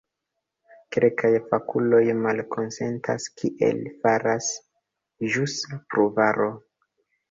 [0.95, 4.53] Kelkaj fakuloj malkonsentas, kiel faras
[5.39, 6.55] ĵusa pruvaro.